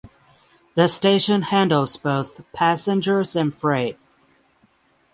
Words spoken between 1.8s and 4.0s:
both passengers and freight.